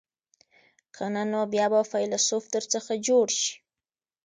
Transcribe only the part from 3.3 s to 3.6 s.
شي.